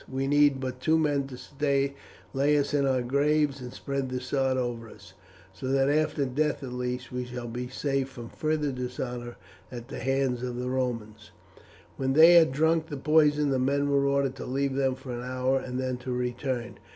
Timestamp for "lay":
2.33-2.57